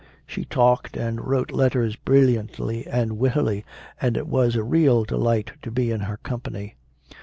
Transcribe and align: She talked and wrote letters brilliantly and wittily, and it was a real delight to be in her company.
She 0.25 0.45
talked 0.45 0.97
and 0.97 1.27
wrote 1.27 1.51
letters 1.51 1.95
brilliantly 1.95 2.87
and 2.87 3.19
wittily, 3.19 3.65
and 4.01 4.17
it 4.17 4.25
was 4.25 4.55
a 4.55 4.63
real 4.63 5.03
delight 5.03 5.51
to 5.61 5.69
be 5.69 5.91
in 5.91 5.99
her 5.99 6.17
company. 6.17 6.75